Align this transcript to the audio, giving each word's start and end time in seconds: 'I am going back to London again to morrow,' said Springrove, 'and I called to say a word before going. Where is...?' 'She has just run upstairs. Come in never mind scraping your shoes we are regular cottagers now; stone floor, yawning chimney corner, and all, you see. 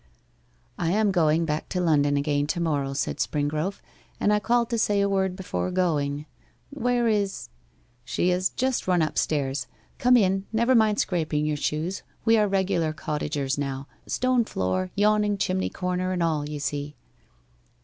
'I 0.79 0.89
am 0.93 1.11
going 1.11 1.45
back 1.45 1.69
to 1.69 1.79
London 1.79 2.17
again 2.17 2.47
to 2.47 2.59
morrow,' 2.59 2.93
said 2.93 3.17
Springrove, 3.17 3.81
'and 4.19 4.33
I 4.33 4.39
called 4.39 4.71
to 4.71 4.79
say 4.79 4.99
a 4.99 5.07
word 5.07 5.35
before 5.35 5.69
going. 5.69 6.25
Where 6.71 7.07
is...?' 7.07 7.49
'She 8.03 8.29
has 8.29 8.49
just 8.49 8.87
run 8.87 9.03
upstairs. 9.03 9.67
Come 9.99 10.17
in 10.17 10.47
never 10.51 10.73
mind 10.73 10.97
scraping 10.99 11.45
your 11.45 11.55
shoes 11.55 12.01
we 12.25 12.35
are 12.35 12.47
regular 12.47 12.93
cottagers 12.93 13.59
now; 13.59 13.87
stone 14.07 14.43
floor, 14.43 14.89
yawning 14.95 15.37
chimney 15.37 15.69
corner, 15.69 16.11
and 16.13 16.23
all, 16.23 16.49
you 16.49 16.59
see. 16.59 16.95